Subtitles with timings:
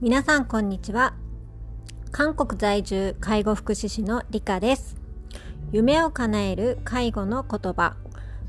[0.00, 1.14] 皆さんこんにちは。
[2.12, 4.96] 韓国在住介護福祉士の理香です。
[5.72, 7.96] 夢を叶える介護の言葉。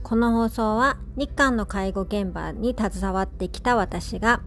[0.04, 4.42] この放送は日韓の介護現場に携わってきた私が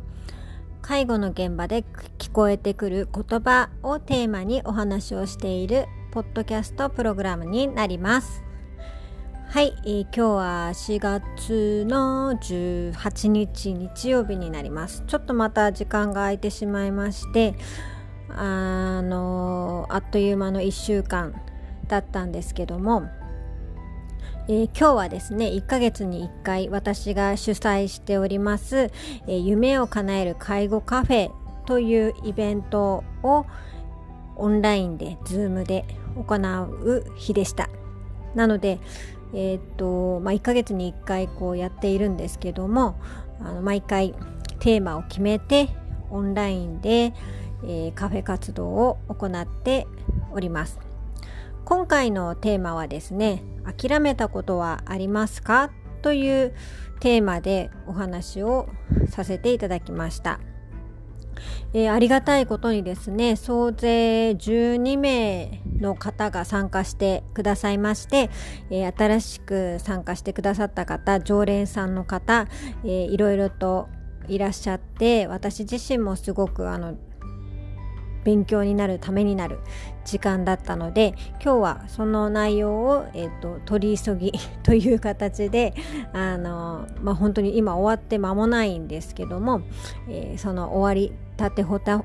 [0.81, 1.85] 介護の現場で
[2.19, 8.43] 聞こえてくる言葉をテーマにお話をしているポッドキャストプログラムになります。
[9.53, 15.05] はい、えー、今日は4月の18日日曜日になります。
[15.07, 17.55] ちょっとまた時間が空いてしまいまして
[18.31, 21.35] あのあっという間の1週間
[21.87, 23.03] だったんですけども、
[24.49, 28.91] えー、今日はですね1ヶ月に1回私が主催しております、
[29.27, 31.31] えー、夢を叶える介護カフェ
[31.67, 33.45] というイベントを
[34.37, 35.85] オンラインで Zoom で
[36.17, 37.69] 行う日でした。
[38.35, 38.81] なので
[39.35, 43.01] えー、っとまあ、1ヶ月に1回こうやっているんですけども
[43.41, 44.15] あの毎回
[44.59, 45.69] テーマを決めて
[46.11, 47.15] オンラインで、
[47.65, 49.87] えー、カフェ活動を行って
[50.33, 50.79] おります。
[51.65, 55.71] 今回のテーマはですね諦めたことはありますか？
[56.03, 56.55] という
[57.01, 58.69] テーマでお話を
[59.09, 60.41] させていただきました。
[61.75, 68.31] えー、ありがたいことにですね総勢12名の方が参加してくださいまして、
[68.71, 72.47] えー、新しく参加してくださった方常連さんの方、
[72.85, 73.89] えー、いろいろと
[74.29, 76.97] いらっしゃって私自身もすごくあの
[78.25, 79.59] 勉強になるためになる
[80.05, 85.75] 時間だったので今日はその内容を、えーと、取り急ぎ という形で
[86.13, 89.63] あの、まあ、本当に今終わって間もないんですけども、
[90.09, 92.05] えー、その終わりたてほたほ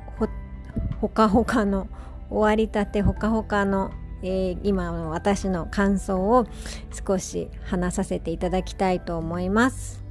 [1.02, 1.88] ほかほかの
[2.30, 6.46] 終わりたてほかほかの、えー、今の私の感想を
[7.08, 10.04] 少し話させていただきたいと思います。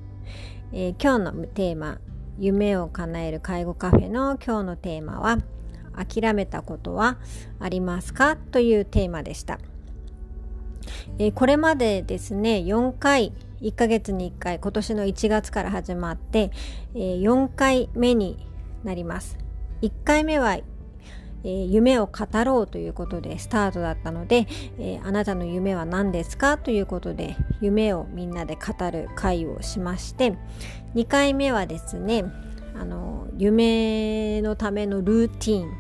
[0.72, 1.98] えー、今日のテーマ
[2.39, 5.39] 夢を叶える介護カフェの今日のテーマは
[5.97, 7.19] 「諦めたことは
[7.59, 8.37] ありますか？
[8.37, 9.59] というテーマでした。
[11.19, 16.50] えー、これまでですね4回1ヶ月に1回今年の1月から始まって、
[16.94, 18.47] えー、4回目に
[18.84, 19.38] なります。
[19.82, 24.47] 1回目は、えー、夢を語ろうということでスタートだったので、
[24.78, 26.59] えー、あなたの夢は何ですか？
[26.59, 30.34] ということで夢をみんなで語る会をしまして
[30.94, 32.25] 2回目はですね
[32.75, 35.72] あの夢のためのルーティン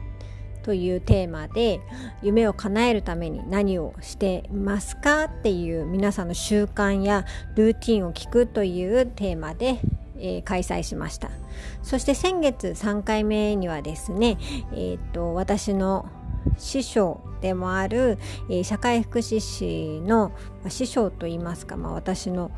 [0.62, 1.80] というテーマで
[2.22, 5.24] 夢を叶えるために何をしてますか？
[5.24, 7.24] っていう皆さんの習慣や
[7.54, 9.78] ルーティンを聞くというテーマで、
[10.18, 11.30] えー、開催しました。
[11.82, 14.38] そして先月3回目にはですね、
[14.72, 16.06] えー、っと私の
[16.58, 18.18] 師匠でもある、
[18.48, 20.30] えー、社会福祉士の、
[20.62, 22.50] まあ、師匠といいますか、まあ、私の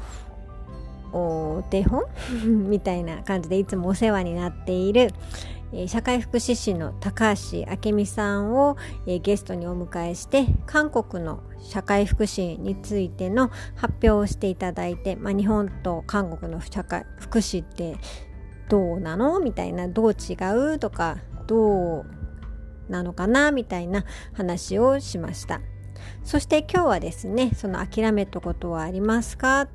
[1.12, 2.04] お手本？
[2.68, 5.12] みたいな感じでいつもお世話になっている、
[5.86, 17.98] 社会福祉士の高橋明美さんを、ゲストにお迎えして韓国の社会福祉についての発表をしていただいて、まあ、日本と韓国の社会福祉って
[18.68, 19.40] どうなの？
[19.40, 20.34] みたいなどう違
[20.74, 20.78] う？
[20.78, 22.06] とかどう
[22.88, 23.50] なのかな？
[23.50, 25.60] みたいな話をしました。
[26.24, 29.68] そして今日はですねその諦めたことはありますか？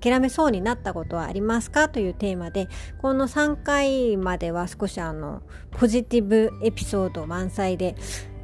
[0.00, 2.68] 諦めそうになったことはありますかというテーマで
[3.02, 7.94] この3回までは少しあのポジティブエピソード満載で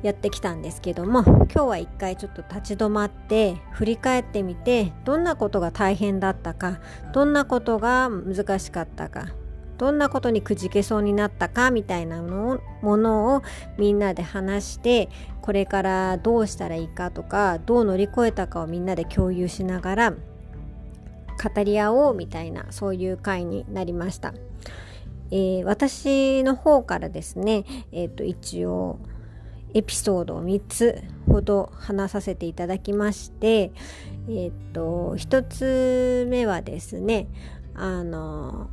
[0.02, 6.80] やってきたんですけども今日は一回ちょっと立ち止まって振り返ってみてどんなことが大変だったか
[7.14, 9.28] どんなことが難しかったか
[9.78, 13.42] どんなことにくじけそうになったかみたいなのものを
[13.78, 15.08] みんなで話して
[15.42, 24.34] これからどうしたらいいかとかどう乗り越えたかをみんなで共有しながら語り合おうみたいなそういう回になりました。
[25.30, 28.98] えー、私の方からですね、えー、と一応
[29.74, 33.72] エピソードを3つほど話させていただきまして、
[34.28, 37.26] えー、と1つ目はですね
[37.74, 38.70] あの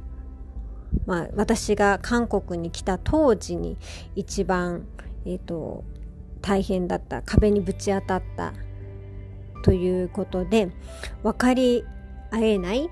[1.05, 3.77] まあ、私が韓国に来た当時に
[4.15, 4.85] 一番、
[5.25, 5.83] えーと、
[6.41, 8.53] 大変だった壁にぶち当たった
[9.63, 10.69] ということで
[11.23, 11.85] 分かり
[12.31, 12.89] 合えない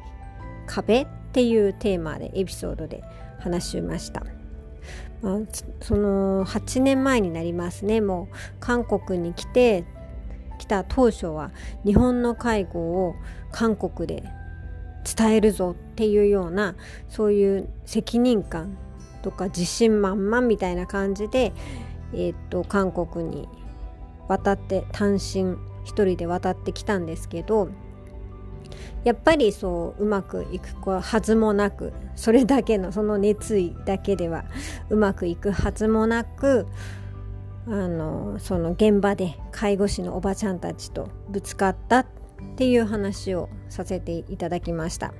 [0.67, 3.03] 壁っていうテーマでエピソードで
[3.39, 4.23] 話しました。
[5.21, 5.39] まあ、
[5.81, 9.83] その8年前になりますねもう韓国に来て
[10.57, 11.51] 来た当初は
[11.85, 13.15] 日本の介護を
[13.51, 14.23] 韓国で
[15.03, 16.75] 伝えるぞっていうような
[17.07, 18.77] そういう責任感
[19.21, 21.53] とか自信満々みたいな感じで、
[22.13, 23.49] えー、っと韓国に
[24.27, 27.69] 渡って単身一人で渡ってきたんですけど
[29.03, 34.45] やっぱりそううまくいくはずもなくそれだけのその熱意だけでは
[34.89, 36.67] うまくいくはずもなく
[37.67, 42.05] あのその現場で介護士のおばちゃんたちとぶつかったっ
[42.53, 45.13] っていう話をさせていただきました。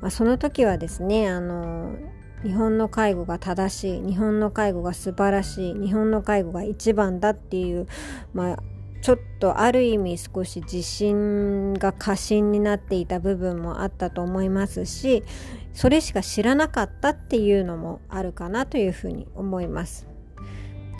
[0.00, 1.96] まあ、その時はですねあの
[2.44, 7.88] 日本の介護が正しい日本の介護が素晴らしい日本の介護が一番だっていう、
[8.32, 8.56] まあ、
[9.00, 15.24] ちょっとある意味少し自信が過信になっていた部分もあったと思いますし
[15.72, 20.08] それしか知らなかったっていうのもあるかなというふうに思います。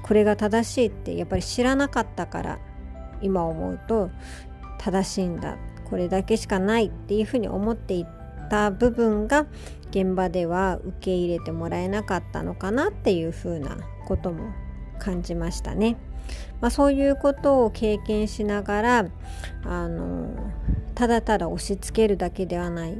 [0.02, 2.58] これが正しいってやっぱり知らなかったから
[3.20, 4.10] 今思うと
[4.78, 8.06] 正しいんだこれだけしかないっていうふうに思ってい
[8.50, 9.46] た部分が
[9.90, 13.76] 現場では受け入れてもらえなかったのかなっていうふうな
[14.06, 14.52] ことも
[14.98, 15.96] 感じましたね。
[16.60, 19.06] まあ、そういうことを経験しながら
[19.64, 20.28] あの
[20.94, 22.98] ただただ押し付けるだけではない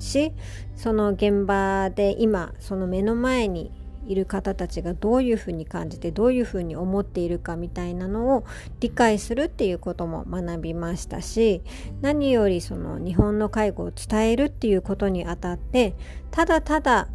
[0.00, 0.32] し
[0.74, 3.70] その現場で今その目の前に
[4.06, 8.44] いる方たちがどういうふうに感じてどういうふうに思っているかみたいなのを
[8.80, 11.62] 理解するっていうことも学びましたし
[12.00, 15.94] 何よりその日本の介護を伝えるっていうことにあたって
[16.30, 17.08] ただただ、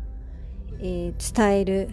[0.80, 1.90] えー、伝える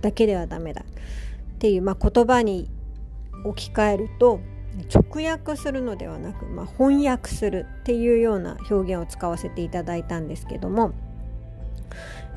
[0.00, 2.70] だけではダメだっていう、まあ、言葉に
[3.44, 4.40] 置き換えると
[4.92, 10.92] 直訳するのではなく、まあ、翻訳するっていうような表現を使わせていただいたんですけども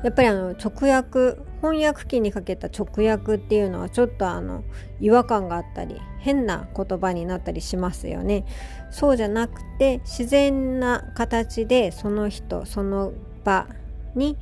[0.02, 4.62] やっぱりあの直訳翻訳機にかけた直訳っていうのはちょっとあの
[5.00, 8.44] 違和感があったり変な言葉になったりしますよね。
[8.90, 13.12] そうじゃなくて自然な形でその人その
[13.44, 13.66] 場
[14.14, 14.36] に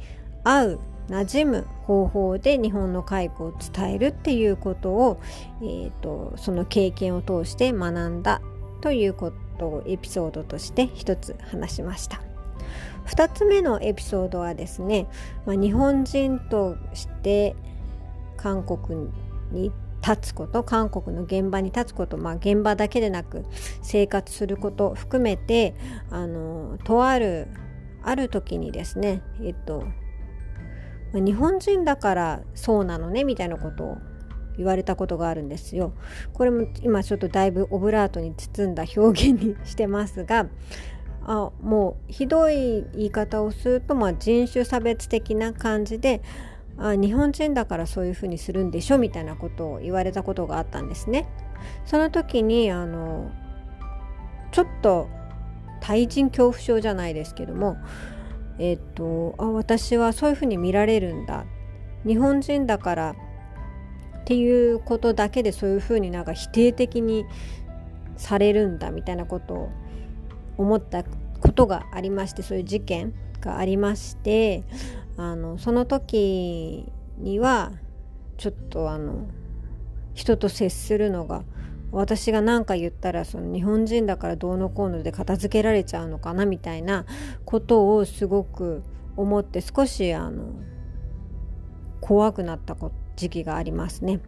[0.45, 5.21] 合う馴染む方法で日本の介護を伝えるっていうことを、
[5.63, 8.41] えーと、その経験を通して学んだ
[8.81, 12.26] ということをエピソードとして一つ話しました。
[13.07, 15.09] 2つ目のエピソードはですね、
[15.47, 17.57] まあ、日本人として
[18.37, 19.11] 韓国
[19.53, 19.73] に
[20.07, 23.45] 立つこと韓国の現場に立つこと、まあ、現場だけでなく
[23.83, 25.75] 生活すること含めて
[26.11, 27.49] あのとある
[28.03, 29.85] ある時にですねえっと
[31.13, 33.97] 日本人だからそうなのねみたいなことを
[34.57, 35.93] 言われたことがあるんですよ。
[36.33, 40.47] これも今ちょっとだいぶオブラートに包んだ表現にしてますが
[41.29, 46.23] あもうひどい言い方をすると、まあ、人種差別的な感じで
[46.79, 51.27] あ日本人だからそういうふうにするんでしょみたいなことを言われたことがあったんですね。
[51.85, 53.33] その時にあの
[54.53, 55.09] ちょっと
[55.81, 57.77] 対人恐怖症じゃないですけども
[58.59, 61.45] えっとあ私はそういうふうに見られるんだ
[62.07, 63.15] 日本人だからっ
[64.25, 67.25] ていうことだけでそういうふうになんか否定的に
[68.17, 69.69] されるんだみたいなことを
[70.59, 74.65] 思ったことがありましてそういう事件がありまして
[75.17, 77.73] あのその時には
[78.37, 79.27] ちょっとあの
[80.15, 81.45] 人と接するのが
[81.93, 87.07] 私が何か言ったらその日本人だからどうのこうので片付けられちゃうのかなみたいな
[87.45, 88.83] ことをすごく
[89.17, 90.53] 思って少しあの
[92.01, 92.77] 怖くなった
[93.17, 94.21] 時期がありますね。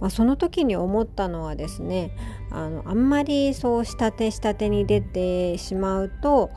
[0.00, 2.10] まあ、その時に思ったのはですね
[2.50, 6.50] あのあんまりそう下手下手に出てしまうと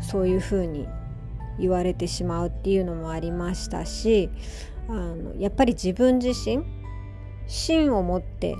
[0.00, 0.86] そういうふうに
[1.58, 4.30] 言われてしまうっていうのもありましたし
[4.88, 6.64] あのやっぱり自分自身
[7.46, 8.56] 芯を持って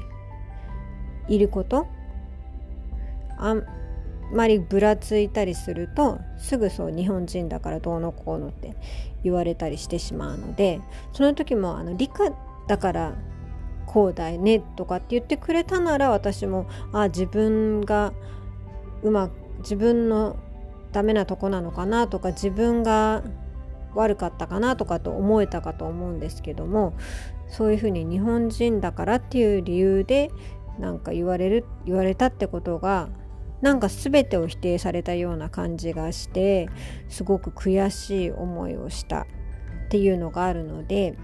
[1.28, 1.86] いること
[3.38, 3.64] あん
[4.32, 8.74] まりぶらついたりするとすぐそう日本人だからどうのこうのって
[9.22, 10.80] 言われたりしてしまうので
[11.12, 12.30] その時もあの理科
[12.66, 13.14] だから
[13.88, 18.12] こうだよねとかって言ってくれたなら私もあ自分が
[19.02, 20.36] うまく自分の
[20.92, 23.22] ダメなとこなのかなとか自分が
[23.94, 26.94] 悪かったかなとかと思えたかと思うんですけども
[27.48, 30.30] そういうふうに日本人だからっていう理由で
[30.78, 33.08] なんか言われる言われたってことが
[33.60, 36.68] なんか全てを否定されたような感じがして
[37.08, 39.26] すごく悔しい思いをしたっ
[39.88, 41.16] ていうのがあるので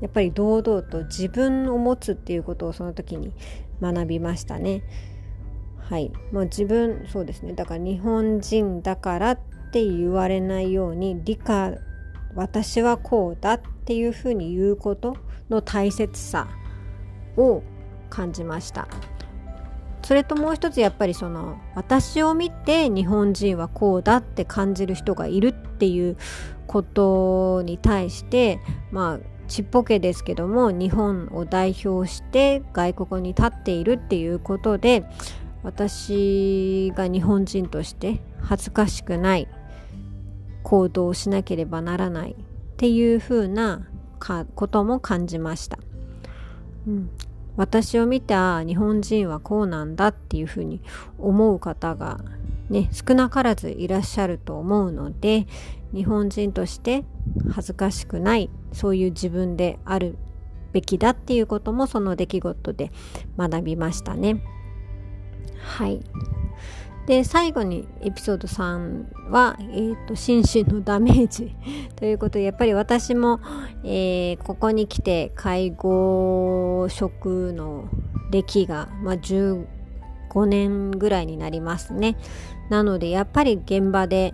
[0.00, 3.32] やっぱり堂々と自分を持つっていうことをその時に
[3.80, 4.82] 学びましたね。
[5.78, 7.52] はい、まあ、自分そうですね。
[7.52, 9.38] だから日本人だからっ
[9.72, 11.74] て言われないように理科
[12.34, 15.16] 私はこうだっていうふうに言うこと
[15.48, 16.48] の大切さ
[17.36, 17.62] を
[18.08, 18.88] 感じました。
[20.02, 26.16] それともう一つやっぱりその私を見て日本人はこうだって感じる人がいるっていう
[26.66, 35.04] ことに対してまあちっぽけですけども日本を代表して外国に立っているっていうことで
[35.64, 39.48] 私が日本人として恥ずかしくない
[40.62, 42.34] 行動をしなければならないっ
[42.76, 43.88] ていうふうな
[44.54, 45.78] ことも感じました、
[46.86, 47.10] うん、
[47.56, 50.80] 私を見て日本人はこうなんだっていうふうに
[51.18, 52.20] 思う方が
[52.68, 55.46] ね少なからずいらっしゃると思うので
[55.92, 57.04] 日本人として
[57.52, 60.16] 恥ずかしくないそういう自分である
[60.72, 62.92] べきだっていうこともその出来事で
[63.36, 64.42] 学びましたね。
[65.60, 66.00] はい。
[67.06, 71.56] で最後にエピソード3は、えーと、心身のダメージ。
[71.96, 73.40] ということでやっぱり私も、
[73.82, 77.88] えー、ここに来て介護職の
[78.30, 79.66] 歴が、まあ、15
[80.46, 82.16] 年ぐらいになりますね。
[82.68, 84.32] なのでやっぱり現場で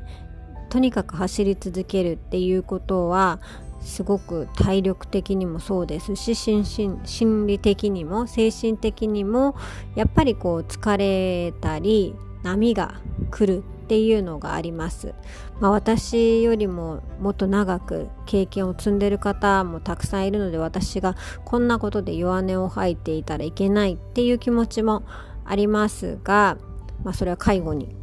[0.77, 3.41] とにかく走り続けるっていうことは
[3.81, 9.57] すごく体力的にもそうですし心身心理的にも精神的にも
[9.95, 15.15] やっぱりこう疲れたり波が来るっていうのがあります、
[15.61, 21.17] まあ、私よりももっと長く経験を積んでる方もたくさんいるので私が
[21.47, 25.05] こんなことで弱音を吐いていたらいけないっていう気持ちも
[25.47, 26.59] ありますが、
[27.03, 27.97] まあ、それは介護に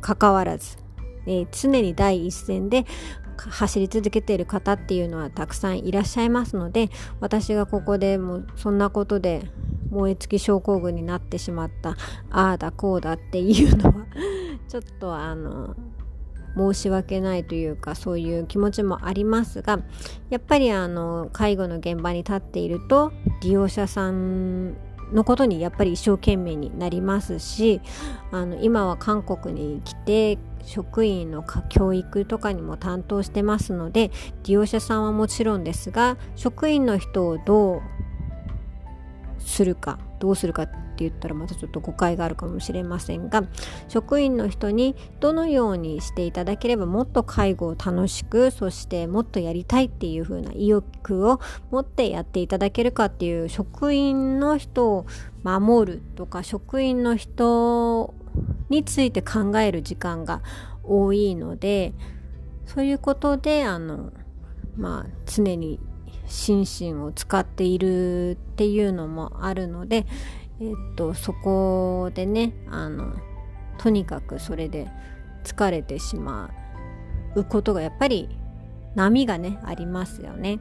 [0.00, 0.83] 関わらず、
[1.26, 2.84] え、常に第一線で
[3.36, 6.90] 走り続けている方っていうのはたくさんいらっしゃいますので
[7.20, 9.42] 私がここでもうそんなことで
[9.90, 11.96] 燃え尽き症候群になってしまった
[12.30, 14.06] ああだこうだっていうのは
[14.68, 15.74] ちょっとあの
[16.56, 19.80] 申し訳ないというかそういう気持ちもありますが
[20.30, 23.12] やっぱりあの介護の現場に立っていると
[23.42, 24.76] 利用者さん
[25.12, 27.80] のことにやっぱり一生懸命になりますし
[28.30, 34.10] あの今は韓国に来て職員の教育とかにも担当してますので
[34.44, 37.82] 利用者さんはもちろんですが職員の人をどう
[39.38, 43.42] するかどうするかって言ったらまたちょっと誤解があるかもしれませんが
[43.88, 55.06] 職員の人にどのようにしていただければもっと介護を楽しくそしてもっとやりたいっていう風な意欲を持ってやっていただけるかっていう職員の人を
[55.42, 58.14] 守るとか職員の人
[58.70, 60.42] について考える時間が
[60.84, 61.92] 多いので
[62.66, 64.12] そういうことであの
[64.76, 65.80] まあ常に
[66.26, 70.06] 心身を使っているっていうのもあるので、
[70.60, 73.14] えっと、そこでねあの
[73.78, 74.88] とにかくそれで
[75.42, 76.50] 疲れてしま
[77.34, 78.28] うことがやっぱり
[78.94, 80.60] 波がねありますよね。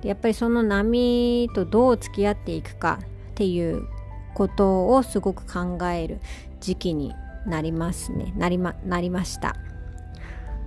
[0.00, 3.04] でやっぱりその波とどう付き合っていくかっ
[3.34, 3.86] ていう
[4.34, 6.20] ことをすごく考える
[6.60, 7.14] 時期に
[7.46, 8.32] なりますね。
[8.36, 9.56] なりまなりました、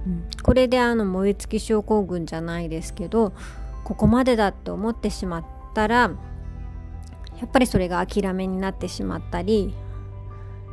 [0.05, 3.33] うん、これであの燃え尽き症候群じゃないですけど
[3.83, 6.11] ここまでだって思ってしまったら
[7.41, 9.73] やっぱりそれが諦めになってしまったり、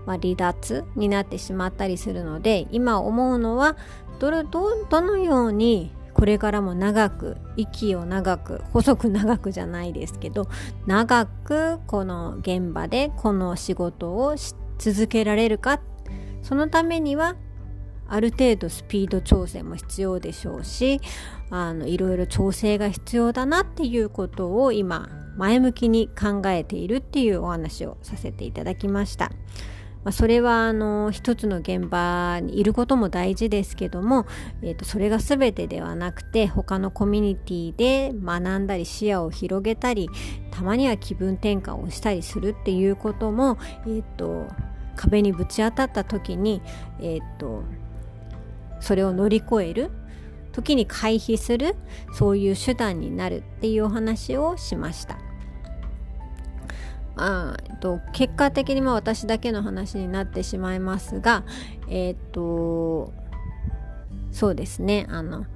[0.06, 3.76] まあ、離脱になってしまったりするので今思うのは
[4.18, 10.48] どれどどのようにこれからも長く息を長く細く長くじゃないですけど
[10.86, 15.80] 長くこの現場でこの仕事をし続けられるか
[16.42, 17.36] そのためには
[18.08, 21.00] ある程度スピード調整も必要でしょうし
[21.50, 29.30] あのいろいろ調整が必要だなっていうことを今前向きに考えているっていうお話をさせていただきました。
[30.04, 34.26] まあ、それはあの一つの現場にいることも大事ですけども、
[34.62, 40.08] えー、とそれが全てではなくて他のコミュニティで学んだり視野を広げたり
[40.52, 44.46] たまには気分転換をしたりするっていうことも、えーと、
[44.94, 46.62] 壁にぶち当たった時に、
[47.00, 47.64] えーと
[48.80, 49.90] それを乗り越える
[50.52, 51.76] 時に回避する
[52.12, 55.27] そういう手段になるっていうお話をしました。
[57.18, 61.44] あえっと、結果的にも私だけの話になってしまいますが
[61.88, 63.12] えっと
[64.32, 65.06] そうですね。
[65.08, 65.46] あの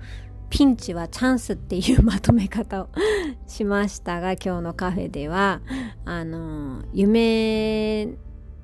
[0.51, 2.89] ピンチはチャンスっていうまとめ方を
[3.47, 5.61] しましたが今日のカフェでは。
[6.05, 8.09] あの夢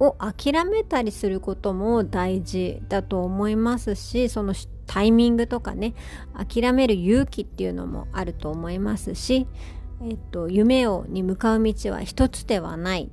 [0.01, 4.55] を諦めたりすることも大事だと思いますしその
[4.87, 5.95] タイミングとかね
[6.35, 9.47] 諦める勇気っていうのもあると思いますし、
[10.03, 13.11] えっと、夢をに向かう道は一つではない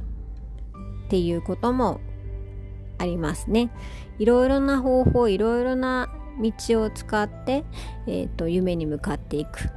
[1.06, 2.00] っていうことも
[2.98, 3.72] ありますね。
[4.20, 7.64] いろいろな方法いろいろな道を使って、
[8.08, 9.70] えっと、夢に向かっていく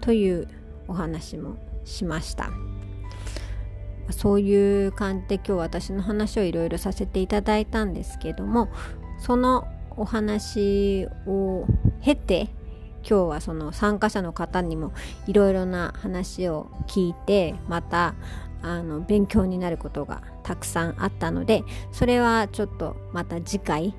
[0.00, 0.48] という
[0.88, 2.50] お話もしました。
[4.10, 8.70] そういう感じで今日私の話をいろいろさせていただいたんですけども
[9.18, 11.66] そのお話を
[12.00, 12.48] 経て
[13.08, 14.92] 今日はその参加者の方にも
[15.26, 18.14] いろいろな話を聞いてまた
[18.60, 23.94] あの勉強になることがたくさんあったのでそれはちょっとまた次回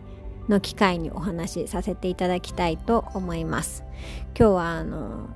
[0.48, 3.84] の機会にお話しさせていただきたいと思います。
[4.38, 5.30] 今日はあの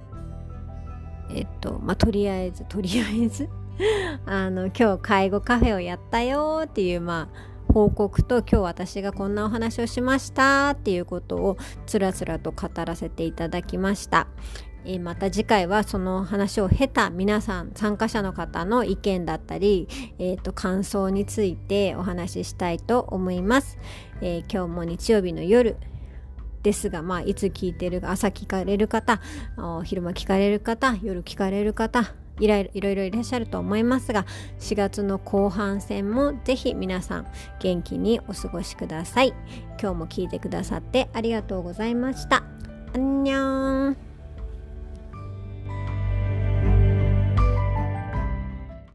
[1.31, 3.49] えっとまあとりあえずとりあえず？
[4.25, 14.27] あの今日介護カフェをやったよっていうまあ報告と今日私がこんなお話をしましたっていうことをつらつらと語らせていただきました。
[14.85, 19.87] え、また次回はその話を経た皆さん参加者の方の意見だったり、
[20.19, 23.79] えーと、感想についてお話ししたいと思います。
[24.21, 25.77] えー、今日も日曜日の夜
[26.61, 29.19] ですが、まあ、いつ聞いてる朝聞かれる方
[29.83, 34.25] 昼間聞かれる方夜聞かれる方いろいろいらっしゃると思いますが
[34.59, 37.27] 4月の後半戦もぜひ皆さん
[37.59, 39.33] 元気にお過ごしください
[39.81, 42.43] 今日も聞いてくださってありがとうございました。
[42.95, 44.12] あんにゃーん